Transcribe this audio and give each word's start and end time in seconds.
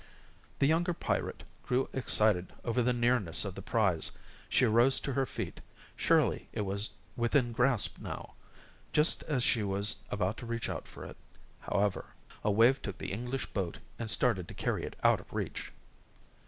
The 0.57 0.65
younger 0.65 0.95
pirate 0.95 1.43
grew 1.61 1.87
excited 1.93 2.51
over 2.65 2.81
the 2.81 2.91
nearness 2.91 3.45
of 3.45 3.53
the 3.53 3.61
prize. 3.61 4.11
She 4.49 4.65
arose 4.65 4.99
to 4.99 5.13
her 5.13 5.27
feet. 5.27 5.61
Surely, 5.95 6.49
it 6.51 6.61
was 6.61 6.89
within 7.15 7.51
grasp 7.51 7.99
now. 7.99 8.33
Just 8.93 9.21
as 9.25 9.43
she 9.43 9.61
was 9.61 9.97
about 10.09 10.37
to 10.37 10.47
reach 10.47 10.69
out 10.69 10.87
for 10.87 11.05
it, 11.05 11.17
however, 11.59 12.05
a 12.43 12.49
wave 12.49 12.81
took 12.81 12.97
the 12.97 13.11
English 13.11 13.45
boat 13.53 13.77
and 13.99 14.09
started 14.09 14.47
to 14.47 14.55
carry 14.55 14.85
it 14.85 14.95
out 15.03 15.19
of 15.19 15.31
reach. 15.31 15.71